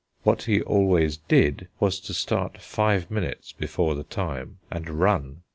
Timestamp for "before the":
3.53-4.03